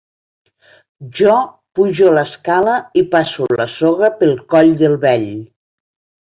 Jo 1.17 1.33
pujo 1.79 2.07
a 2.11 2.13
l'escala 2.15 2.73
i 3.03 3.03
passo 3.13 3.47
la 3.61 3.69
soga 3.75 4.11
pel 4.23 4.35
coll 4.55 4.75
del 4.81 4.99
vell. 5.07 5.29